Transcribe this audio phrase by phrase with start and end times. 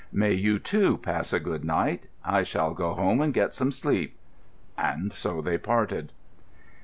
[0.11, 2.07] May you, too, pass a good night.
[2.25, 4.17] I shall go home and get some sleep."
[4.75, 6.11] And so they parted.